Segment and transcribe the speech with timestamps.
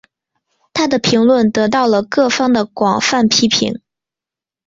[0.73, 3.79] 她的评论得到了各方的广泛批评。